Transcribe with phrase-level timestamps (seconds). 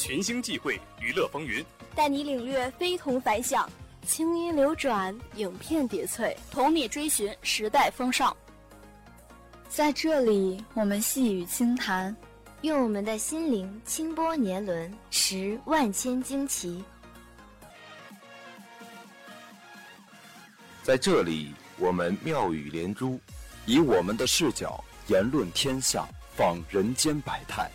[0.00, 1.62] 群星际会，娱乐风云，
[1.94, 3.68] 带你领略非同凡响，
[4.06, 8.34] 清音流转，影片叠翠，同你追寻时代风尚。
[9.68, 12.16] 在这里，我们细语轻谈，
[12.62, 16.82] 用我们的心灵轻拨年轮，识万千惊奇。
[20.82, 23.20] 在这里，我们妙语连珠，
[23.66, 27.70] 以我们的视角言论天下，访人间百态。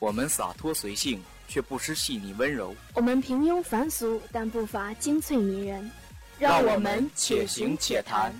[0.00, 5.90] 我们洒脱随性，却不失细腻温柔；我们平庸凡俗，但不乏精粹迷人。
[6.38, 8.32] 让我们且行且谈。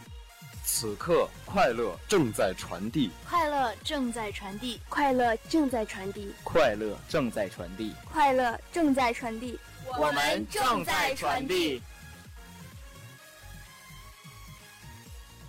[0.64, 9.58] 此刻，快乐正在传递，快乐正在传递，快乐正在传递，快乐正在传递，快乐正在传递。
[9.98, 11.82] 我们正在传递。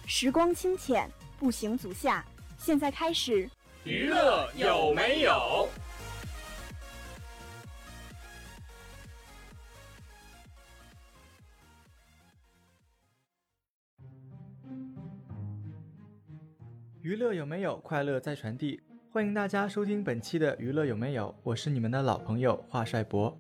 [0.05, 1.09] 时光清浅，
[1.39, 2.25] 步行足下。
[2.57, 3.49] 现在开始，
[3.85, 5.69] 娱乐有没有？
[17.03, 17.77] 娱乐有没有？
[17.77, 18.79] 快乐在传递。
[19.11, 21.33] 欢迎大家收听本期的娱乐有没有？
[21.41, 23.35] 我是你们的老朋友华帅博。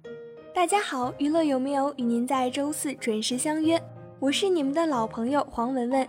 [0.51, 3.79] 大家好，娱乐有没有与您在周四准时相约？
[4.19, 6.07] 我是你们的老朋友黄文文。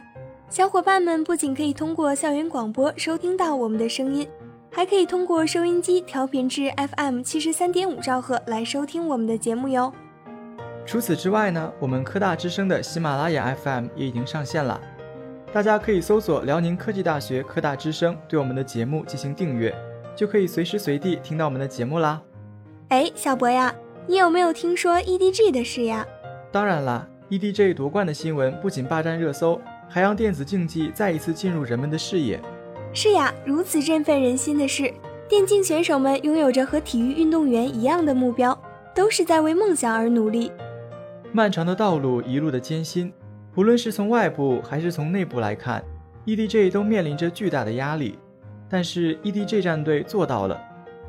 [0.48, 4.26] 小伙伴们不仅可以通过校园广播收听到我们的声音，
[4.70, 9.92] 还可以通过收音机调频至 FM 七十三点五兆赫来收听我们的节目哟。
[10.86, 14.80] 除此之外呢，我们科大之声的喜马拉雅 FM 也已经上线了。
[15.52, 19.74] 大家可以搜索辽宁科技大学科大之声，对我们的节目进行订阅，
[20.16, 22.22] 就可以随时随地听到我们的节目啦。
[22.88, 23.74] 哎，小博呀，
[24.06, 26.06] 你有没有听说 EDG 的事呀？
[26.50, 32.40] 当然啦，EDG 夺冠的新闻不仅霸占热搜，还让电子竞技再一次进入人们的视野。
[32.94, 34.90] 是呀，如此振奋人心的事，
[35.28, 38.58] 电竞选手们拥有着和体育运动员一样的目标，
[38.94, 40.50] 都是在为梦想而努力。
[41.30, 43.12] 漫长的道路，一路的艰辛。
[43.54, 45.84] 无论是从外部还是从内部来看
[46.24, 48.18] ，EDG 都面临着巨大的压力，
[48.66, 50.58] 但是 EDG 战队做到了。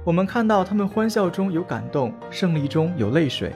[0.03, 3.53] 我们看到他们欢笑中有感动，胜利中有泪水。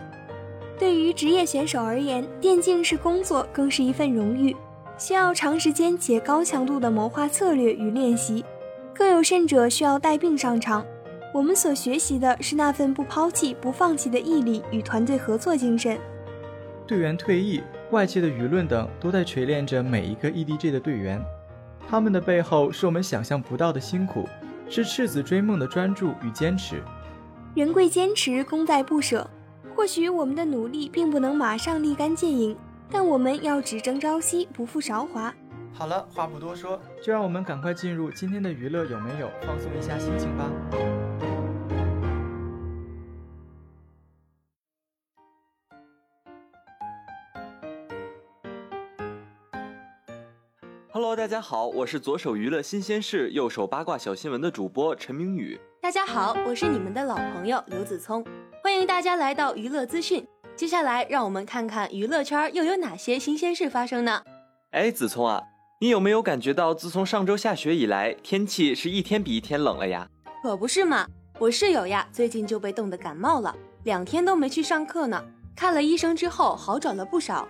[0.79, 4.55] 对于职业选手而言，电竞是工作，更是一份荣誉，
[4.97, 8.45] 需要长时间且高强度的谋划策略与练习，
[8.93, 10.85] 更有甚者需要带病上场。
[11.33, 15.99] 我们所学习的是那份不抛弃、不放弃的毅力与团队合作精神。
[16.87, 17.61] 队员退役。
[17.91, 21.23] 外界的舆论等都在锤炼着每一个 EDG 的队员，
[21.89, 24.27] 他们的背后是我们想象不到的辛苦，
[24.69, 26.81] 是赤子追梦的专注与坚持。
[27.55, 29.27] 人贵坚持，功在不舍。
[29.73, 32.57] 或许我们的努力并不能马上立竿见影，
[32.91, 35.33] 但我们要只争朝夕，不负韶华。
[35.71, 40.51] 好了，话不多说，就让我们赶快进入今天的娱乐有没有，放松一下心情吧。
[51.17, 55.59] 大家好，我是左手娱乐新鲜事，右手八卦小新闻的主播陈明宇。
[55.81, 58.23] 大家好，我是你们的老朋友刘子聪，
[58.63, 60.23] 欢迎大家来到娱乐资讯。
[60.55, 64.21] 接下来，让我们看看娱乐圈又有哪些新鲜事发生呢？
[64.69, 65.41] 哎，子聪啊，
[65.81, 70.07] 你有没有感觉到自从上周下雪以来，天气是一天比一天冷了呀？
[70.43, 71.07] 可不是嘛，
[71.39, 73.55] 我室友呀，最近就被冻得感冒了，
[73.85, 75.19] 两天都没去上课呢。
[75.55, 77.47] 看了医生之后，好转了不少。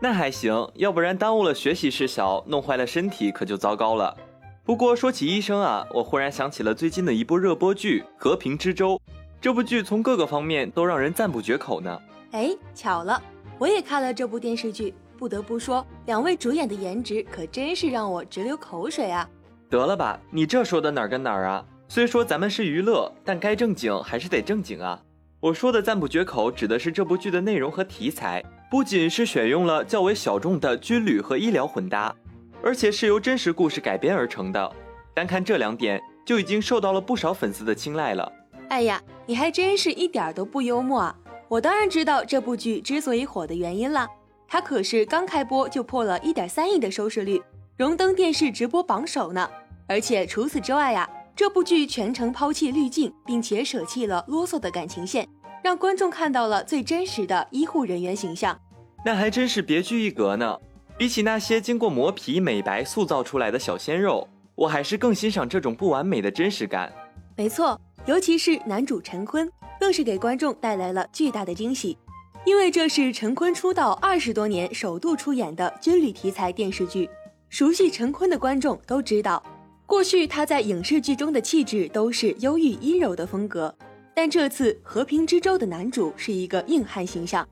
[0.00, 4.16] 那还行，要不然耽误了学习事小，弄坏了身体可就糟糕了。
[4.64, 8.94] 不过说起医生啊，我忽然想起了最近的一部热播剧《和平之舟》，
[9.40, 12.00] 这部剧从各个方面都让人赞不绝口呢。
[12.30, 13.20] 哎，巧了，
[13.58, 19.28] 我也看了这部电视剧，不得不说，两位主演的颜值可真是让我直流口水啊！
[19.68, 21.64] 得了吧，你这说的哪儿跟哪儿啊？
[21.88, 25.00] 虽说咱们是娱乐，但该正经还是得正经啊。
[25.40, 28.44] 我说的赞不绝口，指的是这部剧的内容和题材。
[28.70, 32.14] 不仅是选用了较为小众的军旅和医疗混搭，
[32.62, 34.70] 而且是由真实故事改编而成的。
[35.14, 38.30] 单看这两点，就已经受到了不少粉丝的青睐了。
[38.68, 41.16] 哎呀，你还真是一点都不幽默啊！
[41.48, 44.06] 我当然知道这部剧之所以火的原因了，
[44.46, 47.42] 它可是刚开播就破了一点三亿的收视率，
[47.78, 49.48] 荣登电视直播榜首呢。
[49.86, 55.26] 而且除此之外呀，这部剧全程抛弃滤镜，并且舍弃了啰嗦的感情线。
[55.62, 58.58] 让观众看到了最真实的医护人员形象，
[59.04, 60.58] 那还真是别具一格呢。
[60.96, 66.92] 比起那些经过磨皮美白塑造出来的小鲜肉，我还是更欣赏这种不完美的真实感。
[67.36, 71.96] 没错，尤其是男主陈坤，更是给观众带来了巨大的惊喜，
[72.44, 77.08] 因为这是陈坤出道二十多年首度出演的军旅题材电视剧。
[77.48, 79.40] 熟悉陈坤的观众都知道，
[79.86, 83.72] 过去他在影视剧中的气质都是忧郁阴柔的风格，
[84.20, 87.48] 但这次《和平之舟》的男主是一个硬汉形象，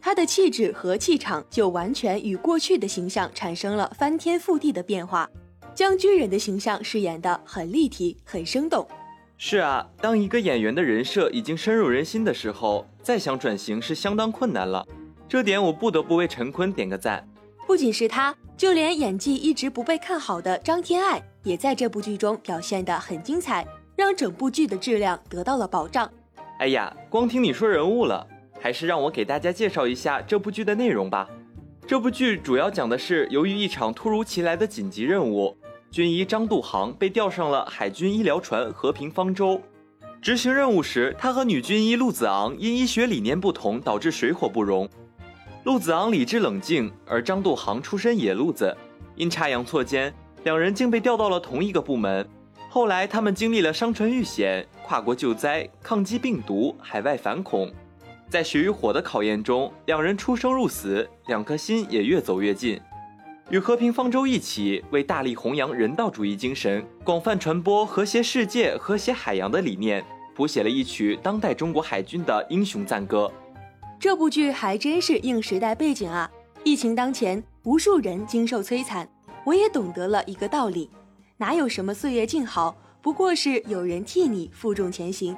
[0.00, 5.30] 他的气质和气场就完全与过去的形象产生了翻天覆地的变化，
[5.76, 8.84] 将军人的形象饰演得很立体、很生动。
[9.36, 14.84] 是啊，当一个演员的人设已经深入人心的时候，再想转型是相当困难了。
[15.28, 17.24] 这点我不得不为陈坤点个赞。
[17.64, 23.64] 不仅是他，就连演技一直不被看好的张天爱，也在这部剧中表现得很精彩，
[23.98, 26.08] 让整部剧的质量得到了保障。
[26.60, 28.24] 哎呀，光听你说人物了，
[28.60, 31.28] 还是让我给大家介绍一下这部剧的内容吧。
[31.84, 35.56] 这部剧主要讲的是，由于一场突如其来的紧急任务，
[35.90, 39.60] 军医张度航被调上了海军医疗船“和平方舟”。
[40.22, 44.88] 执行任务时，他和女军医陆子昂因医学理念不同，导致水火不容。
[45.64, 48.76] 陆子昂理智冷静，而张度航出身野路子，
[49.16, 50.14] 阴差阳错间，
[50.44, 52.24] 两人竟被调到了同一个部门。
[52.70, 57.72] 后来，他们经历了商船遇险、跨国救灾、抗击病毒、海外反恐，
[58.28, 62.78] 在血与火的考验中，两人出生入死，两颗心也越走越近。
[63.48, 70.04] 与和平方舟一起，为大力弘扬人道主义精神，广泛传播和谐世界、和谐海洋的理念，
[70.36, 73.32] 谱写了一曲当代中国海军的英雄赞歌。
[73.98, 76.30] 这部剧还真是应时代背景啊！
[76.62, 79.08] 疫情当前，无数人经受摧残，
[79.44, 80.90] 我也懂得了一个道理：
[81.38, 85.36] 哪有什么岁月静好，不过是有人替你负重前行。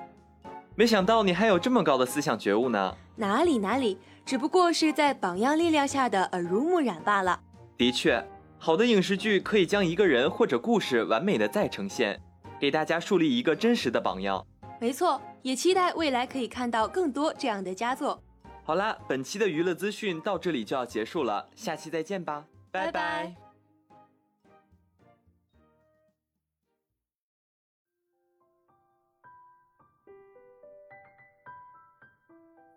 [0.75, 2.97] 没想到你还有这么高的思想觉悟呢！
[3.17, 7.39] 哪里哪里，只不过是在榜样力量下的耳濡目染罢了。
[7.77, 8.27] 的确，
[8.59, 12.19] 好的影视剧可以将一个人或者故事完美的再呈现，
[12.59, 14.43] 给大家树立一个真实的榜样。
[14.81, 18.19] 没错，也期待未来可以看到更多这样的佳作。
[18.65, 23.50] 好啦，本期的娱乐资讯到这里就要结束了，下期再见吧，拜拜。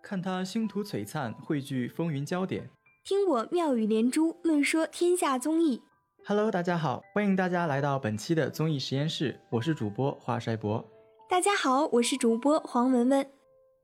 [0.04, 2.66] 看他星途璀璨，汇聚风云焦点；
[3.06, 5.82] 听我妙语连珠，论说天下综艺。
[6.26, 10.86] Hello，大家好，欢迎大家来到本期的综艺实验室，我是主播华帅博。
[11.30, 13.26] 大家好，我是主播黄文文。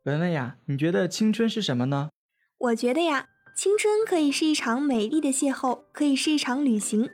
[0.04, 2.10] 文文呀，你觉得青春是什么呢？
[2.58, 7.10] 我觉得呀，青春可以是一场美丽的邂逅，可以是一场旅行。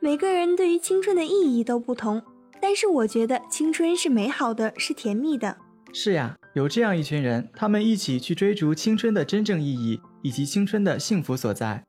[0.00, 2.22] 每个人对于青春的意义都不同，
[2.60, 5.56] 但是我觉得青春是美好的，是甜蜜的。
[5.94, 11.84] 是呀，有这样一群人，他们一起去追逐青春的真正意义，以及青春的幸福所在。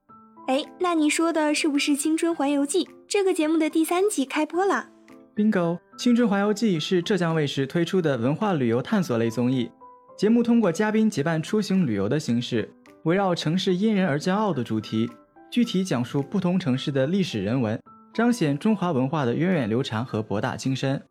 [0.48, 4.90] 哎，那你说的是不是《青春环游记》这个节目的第三集开播了
[5.36, 9.72] ？Bingo，《青春环游记》是浙江卫视推出的文化旅游探索类综艺。
[10.16, 12.72] 节目通过嘉宾结伴出行旅游的形式，
[13.04, 15.10] 围绕“城市因人而骄傲”的主题，
[15.50, 17.82] 具体讲述不同城市的历史人文，
[18.14, 21.02] 彰显中华文化的源远流长和博大精深。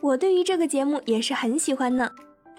[0.00, 2.10] 我对于这个节目也是很喜欢呢。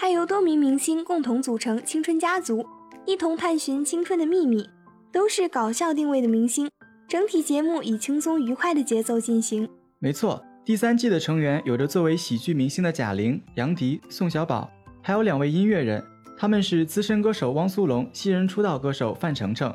[0.06, 2.68] 它由多名明星共同组成青春家族，
[3.06, 4.68] 一同探寻青春的秘密，
[5.14, 6.70] 都是搞笑定位的明星。
[7.08, 9.70] 整体节目以轻松愉快的节奏进行。
[10.00, 14.70] 没错，第三季的成员有着作为喜剧明星的贾玲、杨迪、宋小宝。
[15.02, 16.04] 还有两位音乐人，
[16.38, 19.74] 他们是资深歌手汪苏泷、新人出道歌手范丞丞。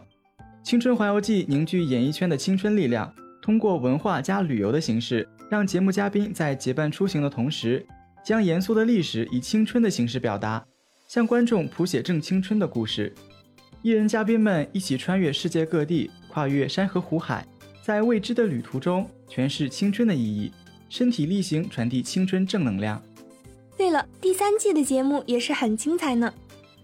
[0.62, 3.10] 青春环游记凝聚演艺圈的青春力量，
[3.40, 7.86] 通过文化加旅游的形式，让节目嘉宾在结伴出行的同时，
[8.28, 10.62] 将严肃的历史以青春的形式表达，
[11.06, 13.10] 向观众谱写正青春的故事。
[13.80, 17.48] 艺人嘉宾们一起穿越世界各地，跨越山河湖海，
[17.82, 20.52] 在未知的旅途中诠释青春的意义，
[20.90, 23.02] 身体力行传递青春正能量。
[23.78, 26.30] 对了，第三季的节目也是很精彩呢。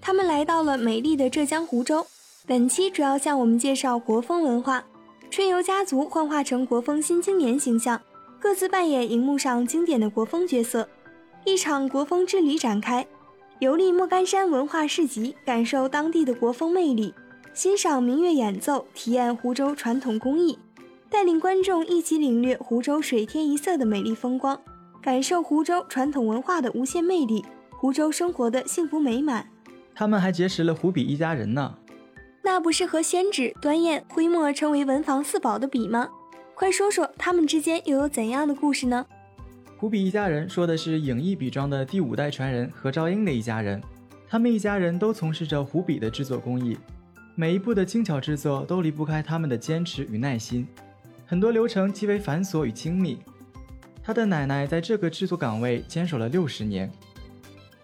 [0.00, 2.06] 他们来到了美丽的浙江湖州，
[2.46, 4.82] 本期主要向我们介绍国风文化。
[5.30, 8.00] 春游家族幻化成国风新青年形象，
[8.40, 10.88] 各自扮演荧幕上经典的国风角色。
[11.46, 13.06] 一场国风之旅展开，
[13.58, 17.12] 游历莫干山文化市集，感受当地的国风魅力，
[17.52, 20.58] 欣赏民乐演奏，体验湖州传统工艺，
[21.10, 24.58] 带领观众一起领略湖州水天一色的美丽风光。
[25.02, 29.46] 感受湖州传统文化的无限魅力，湖州生活的幸福美满。
[29.94, 31.74] 他们还结识了湖笔一家人呢。
[32.42, 36.08] 那不是和宣纸、端砚、徽墨成为文房四宝的笔吗？
[36.54, 39.04] 快说说他们之间又有怎样的故事呢？
[39.84, 43.82] 湖笔一家人说的是影艺笔庄的第五代传人何兆英的一家人。
[44.26, 46.78] 他们一家人都从事着湖笔的制作工艺，
[47.34, 50.66] 每一步的精巧制作都离不开他们的坚持与耐心，
[51.26, 53.18] 很多流程极为繁琐与精密。
[54.02, 56.90] 他的奶奶在这个制作岗位坚守了六十年。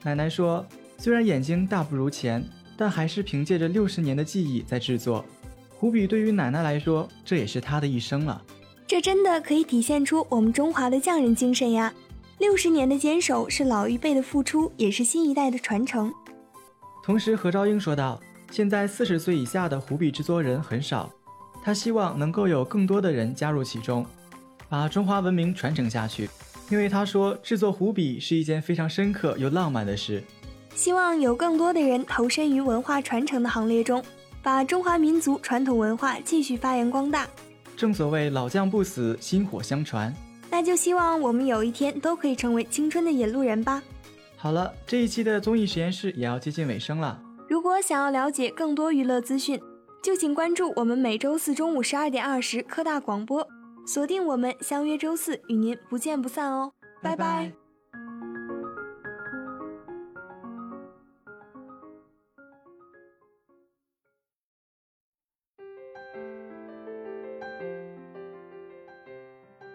[0.02, 0.66] 奶奶说
[0.96, 2.42] ：“虽然眼睛大不如前，
[2.78, 5.22] 但还是凭借着六十年的记忆在制作。”
[5.76, 8.42] 湖笔对于奶奶来说，这也是她的一生了。
[8.90, 11.94] 这真的可以体现出我们中华的匠人精神呀！
[12.38, 16.12] 六十年的坚守是老一辈的付出，也是新一代的传承。
[17.04, 18.20] 同时，何昭英说道
[18.50, 21.08] ：“现在四十岁以下的湖笔制作人很少，
[21.62, 24.04] 他希望能够有更多的人加入其中，
[24.68, 26.28] 把中华文明传承下去。
[26.68, 30.20] 因为他说，制作湖笔是一件非常深刻又浪漫的事。
[30.74, 34.02] 希望有更多的人投身于文化传承的行列中，
[34.42, 37.28] 把中华民族传统文化继续发扬光大。”
[37.80, 40.14] 正所谓老将不死，薪火相传。
[40.50, 43.82] 那就希望我们有一天都可以成为青春的引路人吧。
[44.36, 47.18] 好了，这一期的综艺实验室也要接近尾声了。
[47.48, 49.58] 如果想要了解更多娱乐资讯，
[50.02, 53.48] 就请关注我们每周四中午十二点二十科大广播，
[53.86, 56.70] 锁定我们，相约周四与您不见不散哦。
[57.00, 57.59] 拜拜。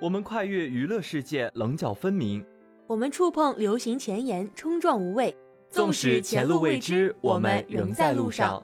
[0.06, 2.40] 我们跨越娱乐世界，棱角分明；
[2.86, 5.36] 我们触碰流行前沿，冲撞无畏。
[5.72, 8.64] 纵使前路未知，我们仍在路上。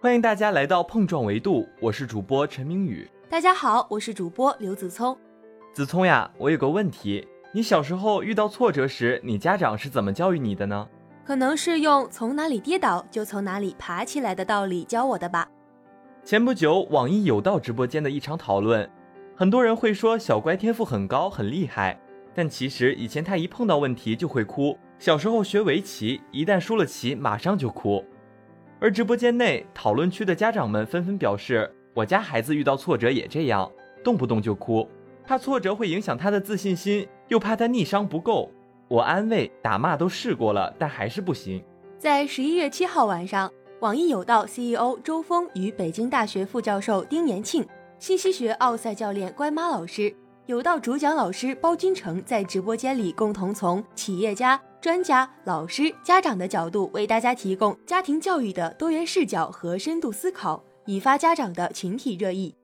[0.00, 3.06] 欢迎大家来到碰撞维度，我是主播陈明宇。
[3.28, 5.14] 大家好，我是主播刘子聪。
[5.74, 10.88] 子聪呀，我有个问题：你小时候遇到挫折时，你家长是怎么教育你的呢？
[11.26, 15.46] 可能是用从哪里跌倒就从哪里爬起来的道理教我的吧。
[16.24, 18.90] 前不久，网易有道直播间的一场讨论。
[19.40, 21.98] 很多人会说小乖天赋很高很厉害，
[22.34, 24.76] 但其实以前他一碰到问题就会哭。
[24.98, 28.04] 小时候学围棋，一旦输了棋马上就哭。
[28.78, 33.72] 而直播间内讨论区的家长们纷纷表示，我家孩子遇到挫折也这样，
[34.04, 34.86] 动不动就哭，
[35.24, 38.50] 怕挫折会影响他的自信心，又怕他逆商不够。
[38.88, 41.64] 我安慰打骂都试过了，但还是不行。
[41.96, 47.66] 在十一月七号晚上，网易有道 CEO 周峰与北京大学副教授丁延庆。
[48.00, 50.10] 信息学奥赛教练乖妈老师、
[50.46, 62.54] 有道主讲老师包君成在直播间里共同从企业家、专家、老师、家长的角度为大家提供家庭教育的多元视角和深度思考，引发家长的群体热议。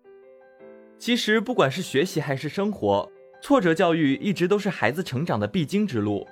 [0.98, 3.06] 其实，不管是学习还是生活，
[3.42, 6.26] 挫折教育一直都是孩子成长的必经之路。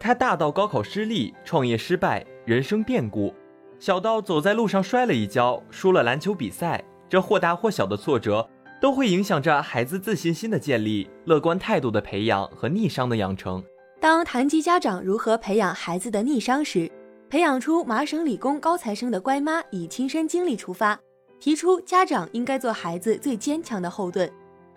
[0.00, 3.34] 它大到高考失利、创业失败、人生变故，
[3.78, 6.82] 小到走在路上摔了一跤、输了篮球比赛。
[7.14, 13.62] 这或大或小的挫折，都会影响着孩子自信心的建立、乐观态度的培养和逆商的养成。
[14.00, 16.90] 当谈及家长如何培养孩子的逆商时，
[17.30, 20.98] 培养出麻省理工高材生的乖妈以亲身经历出发，
[21.38, 24.28] 提出家长应该做孩子最坚强的后盾。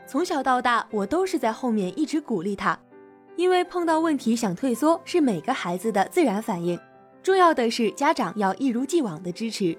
[0.06, 2.79] 从小到大，我都是在后面一直鼓励他，
[3.36, 6.79] 因为碰到问题想退缩是每个孩子的自然反应，
[7.24, 9.75] 重要的是家长要一如既往的支持。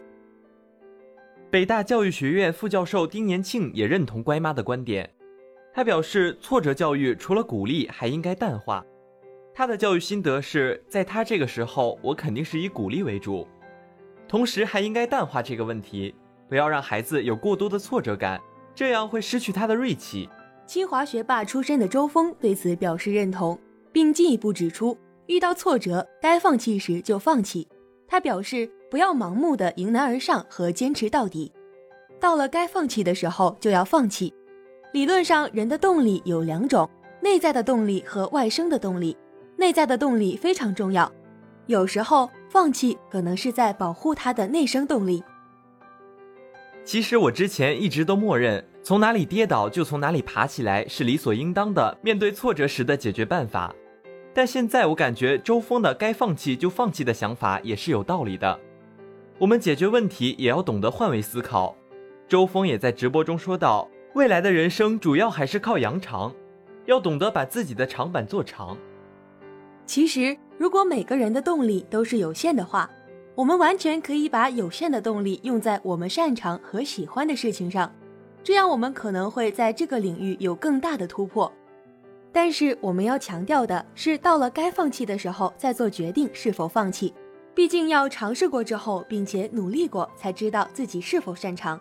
[1.50, 5.08] 北大教育学院副教授丁延庆也认同乖妈的观点，
[5.72, 8.84] 他表示，挫折教育除了鼓励，还应该淡化。
[9.54, 13.48] 他的教育心得是，在他这个时候，我肯定是以鼓励为主，
[14.28, 16.14] 同时还应该淡化这个问题，
[16.50, 18.38] 不要让孩子有过多的挫折感，
[18.74, 20.28] 这样会失去他的锐气。
[20.66, 23.58] 清华学霸出身的周峰对此表示认同，
[23.90, 27.66] 并进一步指出，遇到挫折该放弃时就放弃。
[28.06, 28.70] 他表示。
[28.90, 31.52] 不要盲目的迎难而上和坚持到底，
[32.18, 34.32] 到了该放弃的时候就要放弃。
[34.92, 36.88] 理论上，人的动力有两种：
[37.20, 39.16] 内在的动力和外生的动力。
[39.56, 41.10] 内在的动力非常重要，
[41.66, 45.22] 有时候放弃可能是在保护他的内生动力。
[46.84, 53.74] 其实我之前一直都默认，从哪里跌倒就从哪里爬起来是理所应当的，面对挫折时的解决办法。
[54.32, 58.58] 但现在我感觉周峰的该放弃就放弃的想法也是有道理的。
[59.38, 61.76] 我们解决问题也要懂得换位思考。
[62.26, 66.34] 周峰也在直播中说到，未来的人生主要还是靠扬长，
[66.86, 68.76] 要懂得把自己的长板做长。
[69.86, 72.90] 其实，如果每个人的动力都是有限的话，
[73.36, 77.94] 我们完全可以把有限的动力用在我们擅长和喜欢的事情上，
[78.42, 81.50] 这样我们可能会在这个领域有更大的突破。
[82.32, 87.14] 但是，我们要强调的是，到了该放弃的时候再做决定是否放弃。
[87.58, 91.80] 毕竟要尝试过之后，并且努力过，才知道自己是否擅长。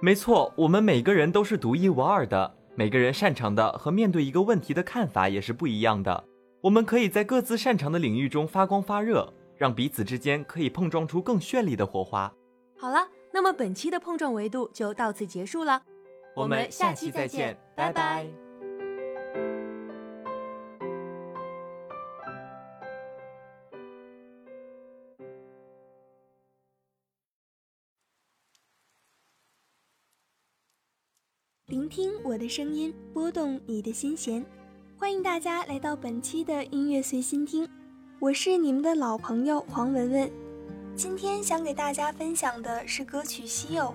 [0.00, 6.24] 没错，我们每个人都是独一无二的，每个人擅长的和面对一个问题的看法也是不一样的。
[6.62, 12.34] 我们可以在各自擅长的领域中发光发热，让彼此之间可以碰撞出更绚丽的火花。
[12.76, 15.80] 好了，那么本期的碰撞维度就到此结束了，
[16.34, 18.26] 我们下期再见，拜拜。
[31.74, 34.46] 聆听我的声音，拨动你的心弦。
[34.96, 37.68] 欢迎大家来到本期的音乐随心听，
[38.20, 40.30] 我是你们的老朋友黄文文。
[40.94, 43.86] 今天想给大家分享的是歌曲《西柚》。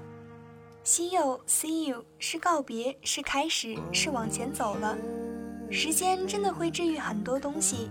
[0.83, 4.98] 西柚，See you，是告别，是开始，是往前走了。
[5.69, 7.89] 时间真的会治愈很多东西，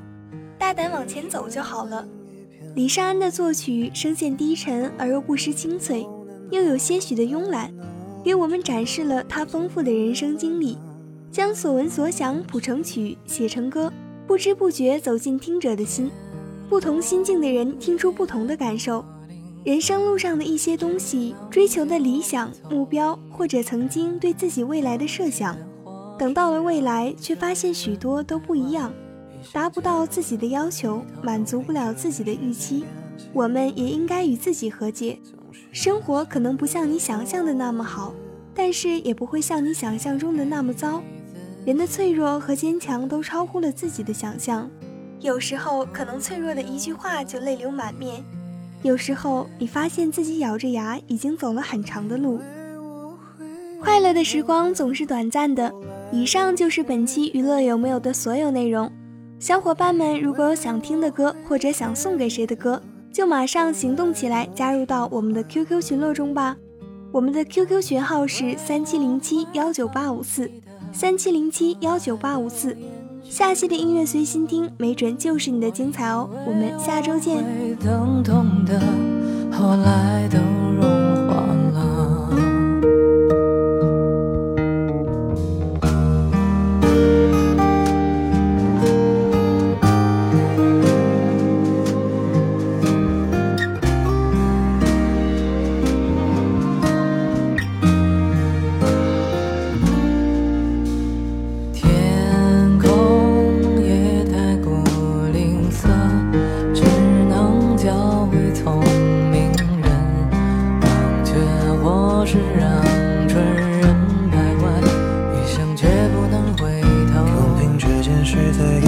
[0.59, 2.07] 大胆往前走就好了。
[2.76, 6.07] 李尚安的作曲，声线低沉而又不失清脆，
[6.50, 7.73] 又有些许的慵懒，
[8.28, 10.76] 给我们展示了他丰富的人生经历，
[11.32, 13.90] 将所闻所想谱成曲，写成歌，
[14.26, 16.11] 不知不觉走进听者的心。
[16.68, 19.02] 不同心境的人听出不同的感受。
[19.64, 25.56] 人生路上的一些东西，追求的理想目标，或者曾经对自己未来的设想，
[26.18, 28.92] 等到了未来，却发现许多都不一样，
[29.54, 32.85] 达不到自己的要求，满足不了自己的预期。
[33.32, 35.18] 我们也应该与自己和解。
[35.73, 38.14] 生活可能不像你想象的那么好，
[38.55, 41.02] 但是也不会像你想象中的那么糟。
[41.64, 44.71] 人的脆弱和坚强都超乎了自己的想象，
[45.21, 48.25] 有时候可能脆弱的一句话就泪流满面。
[48.83, 52.40] 有时候，你发现自己咬着牙已经走了很长的路。
[53.81, 55.73] 快乐的时光总是短暂的。
[56.11, 58.90] 以上就是本期娱乐有没有的所有内容。
[59.38, 62.81] 小伙伴们，如果有想听的歌或者想送给谁的歌，
[63.12, 66.57] 就马上行动起来，加入到我们的 QQ 群落中吧。
[67.11, 70.50] 我们的 QQ 群号是三七零七幺九八五四
[70.93, 72.77] 三七零七幺九八五四。
[73.25, 76.31] 下期的音乐随心听，没准就是你的精彩哦！
[76.47, 77.45] 我们下周见。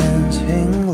[0.00, 0.89] 很轻。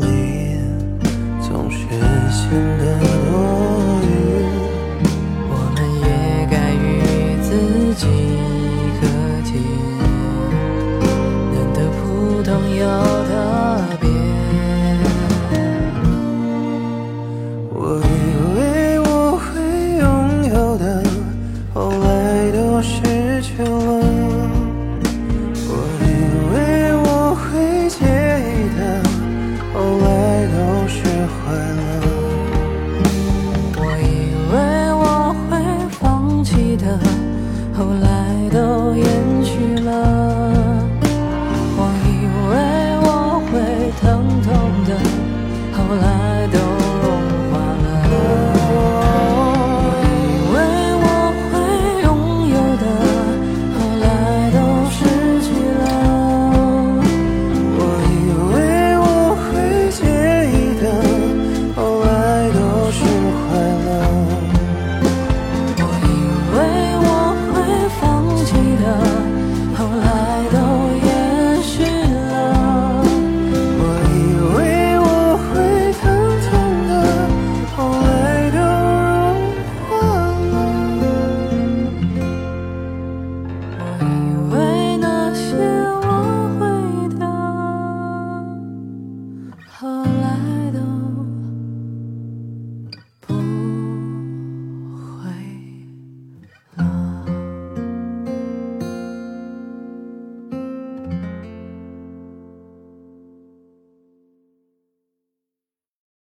[37.77, 38.36] 后来。